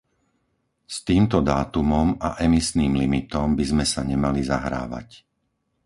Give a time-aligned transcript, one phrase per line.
[0.95, 5.09] S týmto dátumom a emisným limitom by sme sa nemali zahrávať.